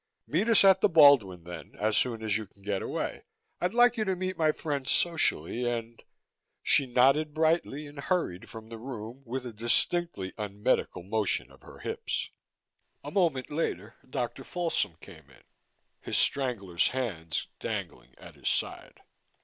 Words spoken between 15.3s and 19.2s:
in, his strangler's hands dangling at his side.